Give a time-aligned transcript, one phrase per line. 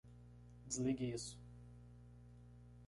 [0.67, 1.37] Desligue isso.